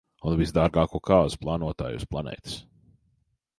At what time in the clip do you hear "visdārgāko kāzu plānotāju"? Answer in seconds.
0.37-2.01